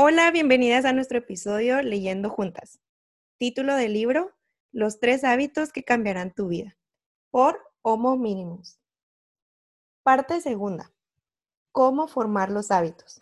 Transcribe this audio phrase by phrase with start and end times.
[0.00, 2.78] Hola, bienvenidas a nuestro episodio Leyendo Juntas.
[3.36, 4.32] Título del libro,
[4.70, 6.76] Los tres hábitos que cambiarán tu vida,
[7.32, 8.78] por Homo Minimus.
[10.04, 10.92] Parte segunda.
[11.72, 13.20] Cómo formar los hábitos.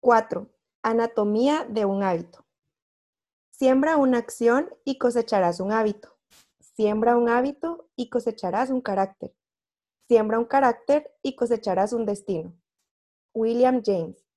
[0.00, 0.48] 4.
[0.82, 2.46] Anatomía de un hábito.
[3.50, 6.16] Siembra una acción y cosecharás un hábito.
[6.58, 9.34] Siembra un hábito y cosecharás un carácter.
[10.08, 12.58] Siembra un carácter y cosecharás un destino.
[13.34, 14.27] William James.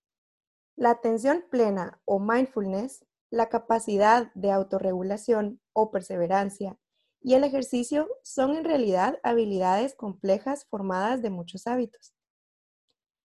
[0.81, 6.75] La atención plena o mindfulness, la capacidad de autorregulación o perseverancia
[7.21, 12.15] y el ejercicio son en realidad habilidades complejas formadas de muchos hábitos.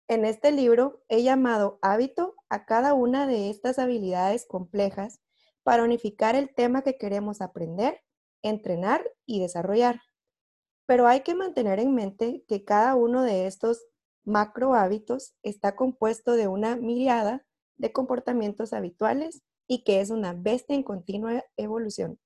[0.09, 5.21] En este libro he llamado hábito a cada una de estas habilidades complejas
[5.63, 8.01] para unificar el tema que queremos aprender,
[8.41, 10.01] entrenar y desarrollar.
[10.85, 13.87] Pero hay que mantener en mente que cada uno de estos
[14.27, 17.45] macro hábitos está compuesto de una mirada
[17.77, 22.19] de comportamientos habituales y que es una bestia en continua evolución.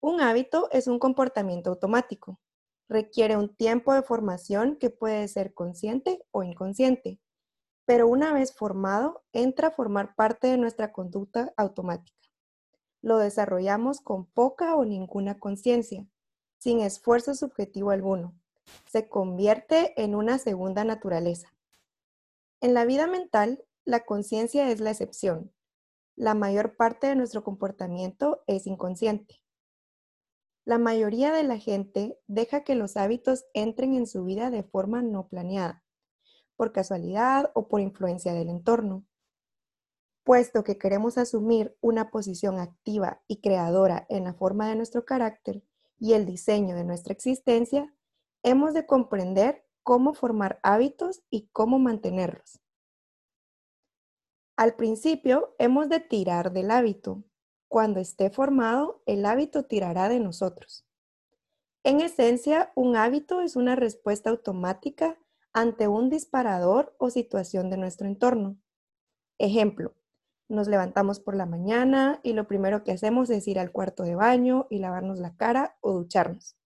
[0.00, 2.40] Un hábito es un comportamiento automático.
[2.88, 7.20] Requiere un tiempo de formación que puede ser consciente o inconsciente,
[7.84, 12.18] pero una vez formado, entra a formar parte de nuestra conducta automática.
[13.02, 16.04] Lo desarrollamos con poca o ninguna conciencia,
[16.58, 18.39] sin esfuerzo subjetivo alguno
[18.86, 21.54] se convierte en una segunda naturaleza.
[22.60, 25.52] En la vida mental, la conciencia es la excepción.
[26.16, 29.42] La mayor parte de nuestro comportamiento es inconsciente.
[30.64, 35.00] La mayoría de la gente deja que los hábitos entren en su vida de forma
[35.00, 35.82] no planeada,
[36.56, 39.06] por casualidad o por influencia del entorno.
[40.22, 45.64] Puesto que queremos asumir una posición activa y creadora en la forma de nuestro carácter
[45.98, 47.94] y el diseño de nuestra existencia,
[48.42, 52.60] hemos de comprender cómo formar hábitos y cómo mantenerlos.
[54.56, 57.24] Al principio, hemos de tirar del hábito.
[57.68, 60.86] Cuando esté formado, el hábito tirará de nosotros.
[61.82, 65.18] En esencia, un hábito es una respuesta automática
[65.52, 68.58] ante un disparador o situación de nuestro entorno.
[69.38, 69.94] Ejemplo,
[70.48, 74.14] nos levantamos por la mañana y lo primero que hacemos es ir al cuarto de
[74.14, 76.59] baño y lavarnos la cara o ducharnos.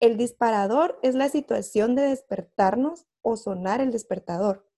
[0.00, 4.68] El disparador es la situación de despertarnos o sonar el despertador.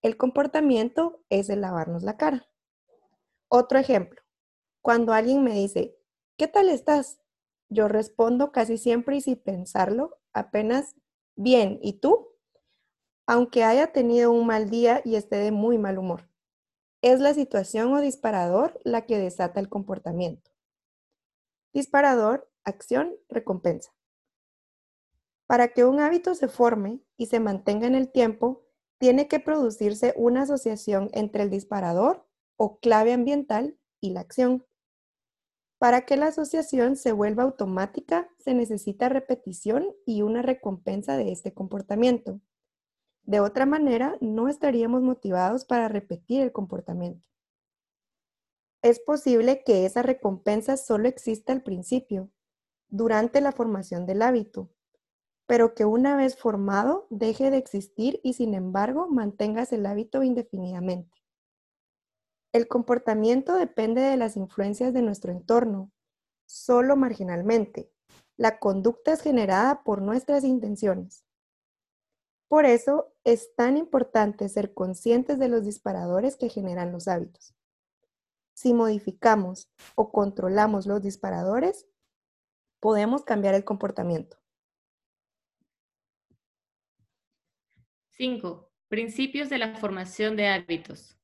[0.00, 2.48] El comportamiento es el lavarnos la cara.
[3.48, 4.22] Otro ejemplo,
[4.80, 5.96] cuando alguien me dice,
[6.36, 7.20] ¿qué tal estás?
[7.68, 10.94] Yo respondo casi siempre y sin pensarlo, apenas,
[11.34, 12.28] bien, ¿y tú?
[13.26, 16.28] Aunque haya tenido un mal día y esté de muy mal humor.
[17.02, 20.50] Es la situación o disparador la que desata el comportamiento.
[21.72, 23.97] Disparador, acción, recompensa.
[25.48, 28.66] Para que un hábito se forme y se mantenga en el tiempo,
[28.98, 32.28] tiene que producirse una asociación entre el disparador
[32.58, 34.66] o clave ambiental y la acción.
[35.78, 41.54] Para que la asociación se vuelva automática, se necesita repetición y una recompensa de este
[41.54, 42.42] comportamiento.
[43.22, 47.24] De otra manera, no estaríamos motivados para repetir el comportamiento.
[48.82, 52.30] Es posible que esa recompensa solo exista al principio,
[52.90, 54.70] durante la formación del hábito,
[55.48, 61.16] pero que una vez formado deje de existir y sin embargo mantengas el hábito indefinidamente.
[62.52, 65.90] El comportamiento depende de las influencias de nuestro entorno,
[66.44, 67.90] solo marginalmente.
[68.36, 71.24] La conducta es generada por nuestras intenciones.
[72.48, 77.54] Por eso es tan importante ser conscientes de los disparadores que generan los hábitos.
[78.52, 81.86] Si modificamos o controlamos los disparadores,
[82.80, 84.36] podemos cambiar el comportamiento.
[88.18, 88.72] 5.
[88.88, 91.16] Principios de la formación de hábitos.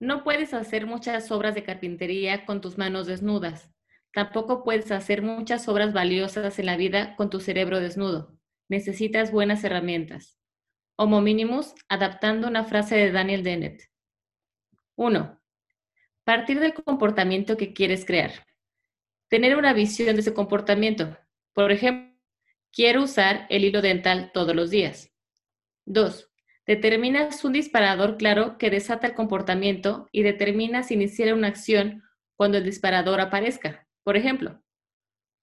[0.00, 3.70] No puedes hacer muchas obras de carpintería con tus manos desnudas.
[4.10, 8.38] Tampoco puedes hacer muchas obras valiosas en la vida con tu cerebro desnudo.
[8.70, 10.40] Necesitas buenas herramientas.
[10.96, 13.82] Homo minimus, adaptando una frase de Daniel Dennett.
[14.96, 15.38] 1.
[16.24, 18.32] Partir del comportamiento que quieres crear.
[19.28, 21.18] Tener una visión de ese comportamiento.
[21.52, 22.18] Por ejemplo,
[22.72, 25.13] quiero usar el hilo dental todos los días.
[25.86, 26.30] 2.
[26.66, 32.02] Determinas un disparador claro que desata el comportamiento y determinas iniciar una acción
[32.36, 33.86] cuando el disparador aparezca.
[34.02, 34.62] Por ejemplo,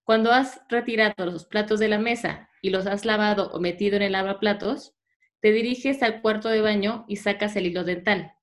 [0.03, 4.01] cuando has retirado los platos de la mesa y los has lavado o metido en
[4.01, 4.95] el lavaplatos,
[5.41, 8.33] te diriges al cuarto de baño y sacas el hilo dental.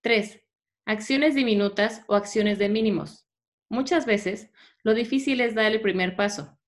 [0.00, 0.42] 3.
[0.86, 3.26] Acciones diminutas o acciones de mínimos.
[3.68, 4.50] Muchas veces,
[4.82, 6.58] lo difícil es dar el primer paso.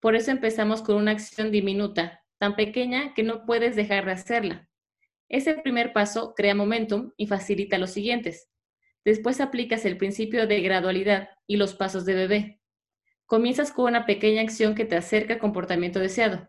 [0.00, 4.68] Por eso empezamos con una acción diminuta tan pequeña que no puedes dejar de hacerla.
[5.28, 8.48] Ese primer paso crea momentum y facilita los siguientes.
[9.04, 12.60] Después aplicas el principio de gradualidad y los pasos de bebé.
[13.26, 16.48] Comienzas con una pequeña acción que te acerca al comportamiento deseado.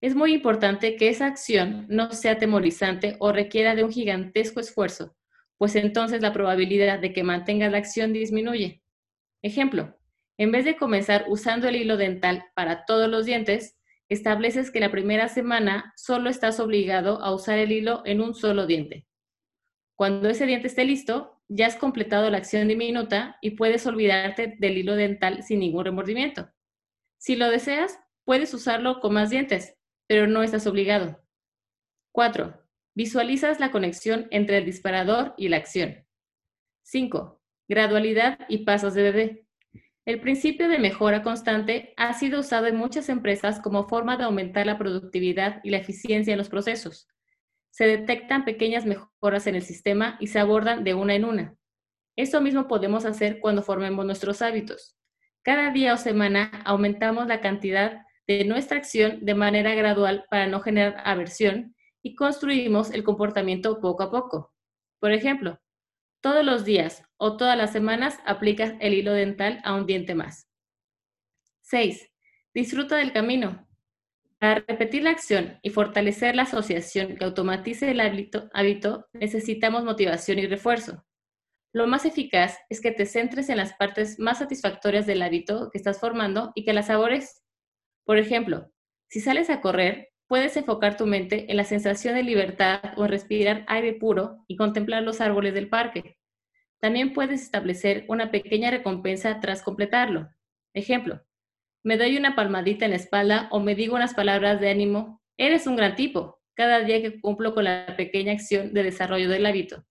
[0.00, 5.14] Es muy importante que esa acción no sea temorizante o requiera de un gigantesco esfuerzo,
[5.58, 8.82] pues entonces la probabilidad de que mantengas la acción disminuye.
[9.42, 9.96] Ejemplo,
[10.38, 13.76] en vez de comenzar usando el hilo dental para todos los dientes,
[14.12, 18.66] estableces que la primera semana solo estás obligado a usar el hilo en un solo
[18.66, 19.06] diente.
[19.96, 24.78] Cuando ese diente esté listo, ya has completado la acción diminuta y puedes olvidarte del
[24.78, 26.50] hilo dental sin ningún remordimiento.
[27.18, 29.76] Si lo deseas, puedes usarlo con más dientes,
[30.08, 31.22] pero no estás obligado.
[32.12, 32.62] 4.
[32.94, 36.06] Visualizas la conexión entre el disparador y la acción.
[36.82, 37.40] 5.
[37.68, 39.46] Gradualidad y pasos de bebé.
[40.04, 44.66] El principio de mejora constante ha sido usado en muchas empresas como forma de aumentar
[44.66, 47.06] la productividad y la eficiencia en los procesos.
[47.70, 51.56] Se detectan pequeñas mejoras en el sistema y se abordan de una en una.
[52.16, 54.96] Eso mismo podemos hacer cuando formemos nuestros hábitos.
[55.42, 60.60] Cada día o semana aumentamos la cantidad de nuestra acción de manera gradual para no
[60.60, 64.52] generar aversión y construimos el comportamiento poco a poco.
[64.98, 65.60] Por ejemplo,
[66.22, 70.48] todos los días o todas las semanas aplicas el hilo dental a un diente más.
[71.62, 72.10] 6.
[72.54, 73.68] Disfruta del camino.
[74.38, 80.38] Para repetir la acción y fortalecer la asociación que automatice el hábito, hábito, necesitamos motivación
[80.38, 81.04] y refuerzo.
[81.72, 85.78] Lo más eficaz es que te centres en las partes más satisfactorias del hábito que
[85.78, 87.42] estás formando y que las sabores.
[88.04, 88.70] Por ejemplo,
[89.08, 93.10] si sales a correr, puedes enfocar tu mente en la sensación de libertad o en
[93.10, 96.16] respirar aire puro y contemplar los árboles del parque.
[96.80, 100.30] También puedes establecer una pequeña recompensa tras completarlo.
[100.72, 101.20] Ejemplo,
[101.84, 105.20] me doy una palmadita en la espalda o me digo unas palabras de ánimo.
[105.36, 109.44] Eres un gran tipo, cada día que cumplo con la pequeña acción de desarrollo del
[109.44, 109.84] hábito.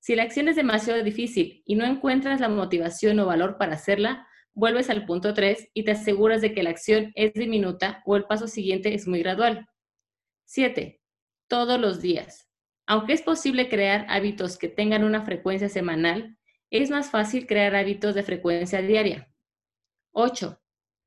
[0.00, 4.26] Si la acción es demasiado difícil y no encuentras la motivación o valor para hacerla,
[4.58, 8.24] vuelves al punto 3 y te aseguras de que la acción es diminuta o el
[8.24, 9.68] paso siguiente es muy gradual.
[10.46, 11.00] 7.
[11.46, 12.50] Todos los días.
[12.84, 16.36] Aunque es posible crear hábitos que tengan una frecuencia semanal,
[16.70, 19.32] es más fácil crear hábitos de frecuencia diaria.
[20.10, 20.60] 8.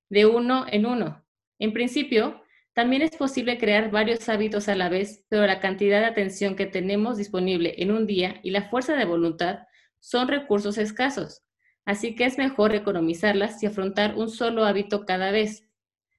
[0.10, 1.26] De uno en uno.
[1.60, 2.42] En principio,
[2.74, 6.68] también es posible crear varios hábitos a la vez, pero la cantidad de atención que
[6.68, 9.68] tenemos disponible en un día y la fuerza de voluntad
[10.00, 11.44] son recursos escasos
[11.86, 15.68] así que es mejor economizarlas y afrontar un solo hábito cada vez.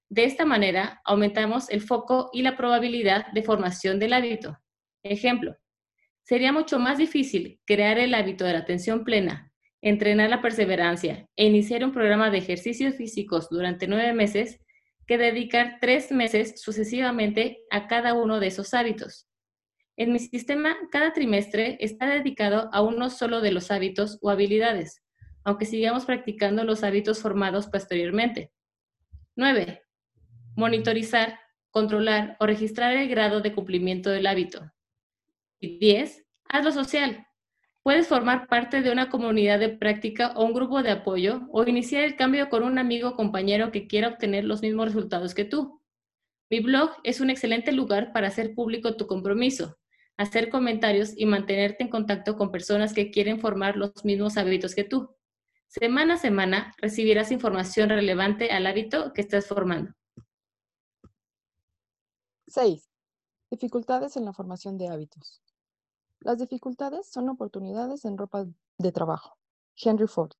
[0.08, 4.58] De esta manera, aumentamos el foco y la probabilidad de formación del hábito.
[5.02, 5.56] Ejemplo,
[6.22, 11.46] sería mucho más difícil crear el hábito de la atención plena, entrenar la perseverancia e
[11.46, 14.60] iniciar un programa de ejercicios físicos durante nueve meses
[15.06, 19.28] que dedicar tres meses sucesivamente a cada uno de esos hábitos.
[19.96, 25.02] En mi sistema, cada trimestre está dedicado a uno solo de los hábitos o habilidades
[25.44, 28.52] aunque sigamos practicando los hábitos formados posteriormente.
[29.36, 29.82] 9.
[30.56, 31.38] Monitorizar,
[31.70, 34.70] controlar o registrar el grado de cumplimiento del hábito.
[35.58, 36.24] Y 10.
[36.48, 37.26] Hazlo social.
[37.82, 42.04] Puedes formar parte de una comunidad de práctica o un grupo de apoyo o iniciar
[42.04, 45.82] el cambio con un amigo o compañero que quiera obtener los mismos resultados que tú.
[46.48, 49.78] Mi blog es un excelente lugar para hacer público tu compromiso,
[50.16, 54.84] hacer comentarios y mantenerte en contacto con personas que quieren formar los mismos hábitos que
[54.84, 55.16] tú.
[55.72, 59.92] Semana a semana recibirás información relevante al hábito que estás formando.
[62.46, 62.90] 6.
[63.50, 65.40] Dificultades en la formación de hábitos.
[66.20, 68.44] Las dificultades son oportunidades en ropa
[68.76, 69.38] de trabajo.
[69.82, 70.32] Henry Ford.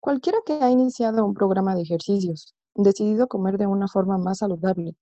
[0.00, 4.96] Cualquiera que ha iniciado un programa de ejercicios, decidido comer de una forma más saludable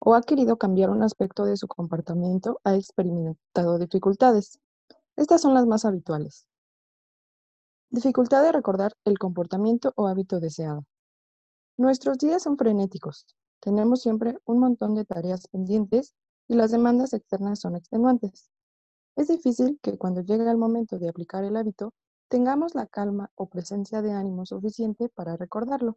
[0.00, 4.58] o ha querido cambiar un aspecto de su comportamiento ha experimentado dificultades.
[5.14, 6.48] Estas son las más habituales.
[7.94, 10.84] Dificultad de recordar el comportamiento o hábito deseado.
[11.76, 13.24] Nuestros días son frenéticos.
[13.60, 16.12] Tenemos siempre un montón de tareas pendientes
[16.48, 18.50] y las demandas externas son extenuantes.
[19.14, 21.92] Es difícil que cuando llegue el momento de aplicar el hábito,
[22.26, 25.96] tengamos la calma o presencia de ánimo suficiente para recordarlo.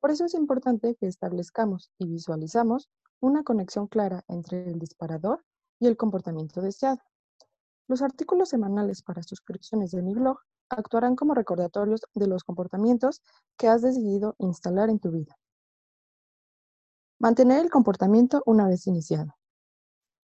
[0.00, 5.42] Por eso es importante que establezcamos y visualizamos una conexión clara entre el disparador
[5.80, 7.00] y el comportamiento deseado.
[7.88, 13.22] Los artículos semanales para suscripciones de mi blog actuarán como recordatorios de los comportamientos
[13.56, 15.36] que has decidido instalar en tu vida.
[17.18, 19.36] Mantener el comportamiento una vez iniciado.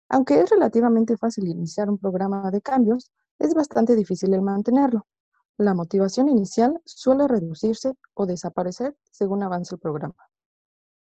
[0.08, 5.06] Aunque es relativamente fácil iniciar un programa de cambios, es bastante difícil el mantenerlo.
[5.56, 10.16] La motivación inicial suele reducirse o desaparecer según avance el programa.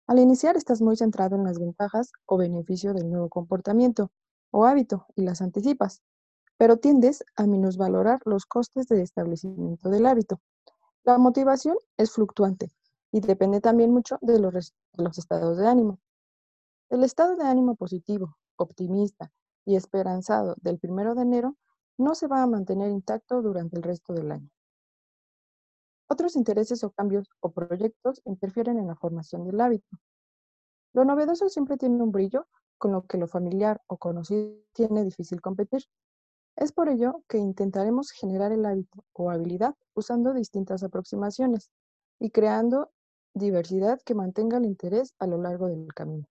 [0.07, 4.11] Al iniciar estás muy centrado en las ventajas o beneficios del nuevo comportamiento
[4.51, 6.01] o hábito y las anticipas,
[6.57, 10.41] pero tiendes a minusvalorar los costes de establecimiento del hábito.
[11.03, 12.71] La motivación es fluctuante
[13.11, 15.99] y depende también mucho de los, de los estados de ánimo.
[16.89, 19.31] El estado de ánimo positivo, optimista
[19.65, 21.55] y esperanzado del primero de enero
[21.97, 24.49] no se va a mantener intacto durante el resto del año.
[26.09, 29.97] Otros intereses o cambios o proyectos interfieren en la formación del hábito.
[30.93, 32.47] Lo novedoso siempre tiene un brillo
[32.77, 35.83] con lo que lo familiar o conocido tiene difícil competir.
[36.57, 41.69] Es por ello que intentaremos generar el hábito o habilidad usando distintas aproximaciones
[42.19, 42.89] y creando
[43.35, 46.25] diversidad que mantenga el interés a lo largo del camino.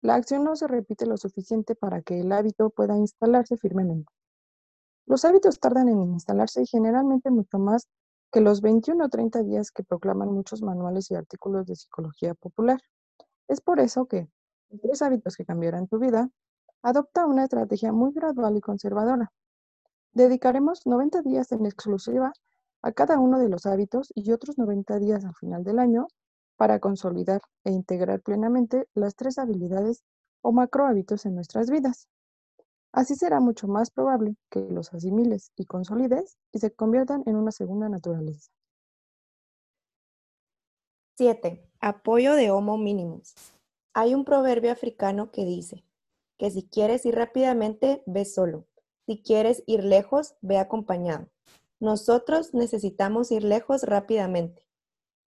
[0.00, 4.12] La acción no se repite lo suficiente para que el hábito pueda instalarse firmemente.
[5.06, 7.88] Los hábitos tardan en instalarse generalmente mucho más
[8.30, 12.80] que los 21 o 30 días que proclaman muchos manuales y artículos de psicología popular.
[13.48, 14.28] Es por eso que,
[14.80, 16.30] tres hábitos que cambiarán tu vida,
[16.82, 19.32] adopta una estrategia muy gradual y conservadora.
[20.12, 22.32] Dedicaremos 90 días en exclusiva
[22.82, 26.08] a cada uno de los hábitos y otros 90 días al final del año
[26.56, 30.02] para consolidar e integrar plenamente las tres habilidades
[30.42, 32.08] o macro hábitos en nuestras vidas.
[32.92, 37.52] Así será mucho más probable que los asimiles y consolides y se conviertan en una
[37.52, 38.50] segunda naturaleza.
[41.16, 41.62] 7.
[41.80, 43.34] Apoyo de Homo Minimus.
[43.92, 45.84] Hay un proverbio africano que dice
[46.40, 48.66] que si quieres ir rápidamente, ve solo.
[49.04, 51.28] Si quieres ir lejos, ve acompañado.
[51.80, 54.66] Nosotros necesitamos ir lejos rápidamente.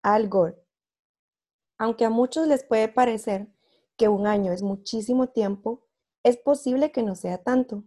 [0.01, 0.57] Al Gore.
[1.77, 3.47] Aunque a muchos les puede parecer
[3.95, 5.85] que un año es muchísimo tiempo,
[6.23, 7.83] es posible que no sea tanto.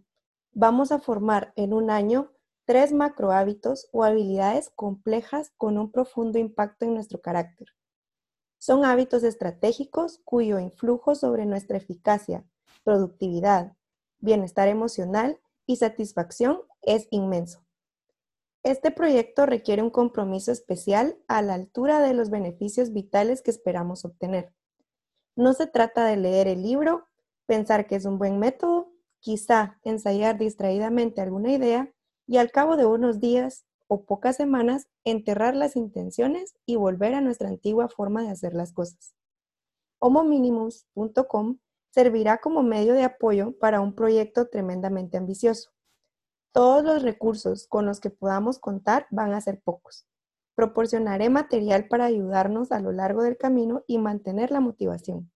[0.53, 2.31] Vamos a formar en un año
[2.63, 7.67] tres macro hábitos o habilidades complejas con un profundo impacto en nuestro carácter.
[8.57, 12.45] Son hábitos estratégicos cuyo influjo sobre nuestra eficacia,
[12.87, 13.73] productividad,
[14.19, 17.65] bienestar emocional y satisfacción es inmenso.
[18.63, 24.05] Este proyecto requiere un compromiso especial a la altura de los beneficios vitales que esperamos
[24.05, 24.53] obtener.
[25.35, 27.09] No se trata de leer el libro,
[27.45, 31.93] pensar que es un buen método, quizá ensayar distraídamente alguna idea
[32.25, 37.21] y al cabo de unos días o pocas semanas enterrar las intenciones y volver a
[37.21, 39.13] nuestra antigua forma de hacer las cosas.
[39.99, 41.57] homominimus.com
[41.97, 45.71] servirá como medio de apoyo para un proyecto tremendamente ambicioso.
[46.51, 50.05] Todos los recursos con los que podamos contar van a ser pocos.
[50.53, 55.31] Proporcionaré material para ayudarnos a lo largo del camino y mantener la motivación.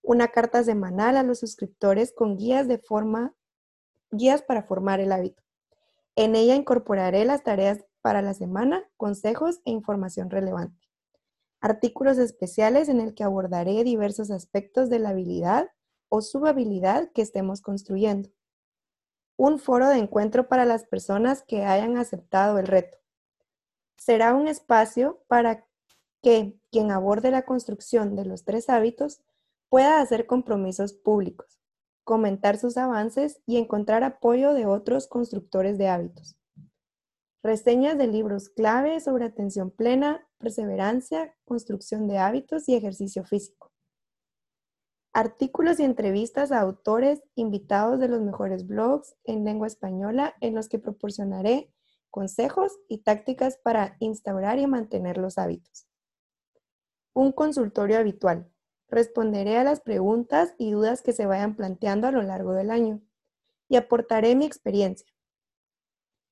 [0.00, 3.34] Una carta semanal a los suscriptores con guías de forma
[4.10, 5.42] guías para formar el hábito.
[6.14, 10.85] En ella incorporaré las tareas para la semana, consejos e información relevante.
[11.60, 15.70] Artículos especiales en el que abordaré diversos aspectos de la habilidad
[16.08, 18.28] o subhabilidad que estemos construyendo.
[19.36, 22.98] Un foro de encuentro para las personas que hayan aceptado el reto.
[23.98, 25.66] Será un espacio para
[26.22, 29.20] que quien aborde la construcción de los tres hábitos
[29.68, 31.56] pueda hacer compromisos públicos
[32.06, 36.36] comentar sus avances y encontrar apoyo de otros constructores de hábitos.
[37.46, 43.70] Reseñas de libros clave sobre atención plena, perseverancia, construcción de hábitos y ejercicio físico.
[45.12, 50.68] Artículos y entrevistas a autores invitados de los mejores blogs en lengua española en los
[50.68, 51.72] que proporcionaré
[52.10, 55.86] consejos y tácticas para instaurar y mantener los hábitos.
[57.14, 58.50] Un consultorio habitual.
[58.88, 63.02] Responderé a las preguntas y dudas que se vayan planteando a lo largo del año
[63.68, 65.15] y aportaré mi experiencia.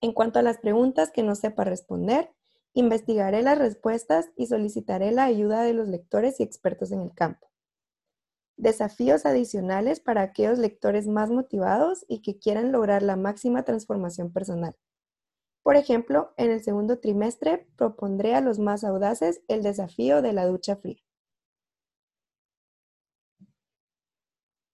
[0.04, 2.30] En cuanto a las preguntas que no sepa responder,
[2.74, 7.50] investigaré las respuestas y solicitaré la ayuda de los lectores y expertos en el campo.
[8.58, 14.76] Desafíos adicionales para aquellos lectores más motivados y que quieran lograr la máxima transformación personal.
[15.62, 20.44] Por ejemplo, en el segundo trimestre propondré a los más audaces el desafío de la
[20.44, 21.03] ducha fría.